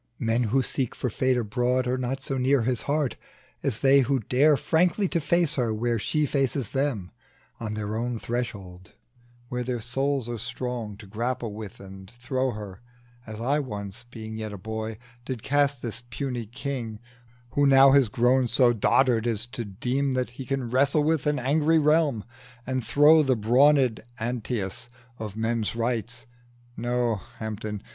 [0.17, 3.17] Men who seek for Fate abroad Are not so near his heart
[3.61, 7.11] as they who dare Frankly to face her where she faces them,
[7.59, 8.93] On their own threshold,
[9.49, 12.81] where their souls are strong To grapple with and throw her;
[13.27, 16.99] as I once, Being yet a boy, did cast this puny king,
[17.51, 21.37] Who now has grown so dotard as to deem That he can wrestle with an
[21.37, 22.23] angry realm,
[22.65, 24.89] And throw the brawned Antæus
[25.19, 26.25] of men's rights.
[26.75, 27.83] No, Hampden!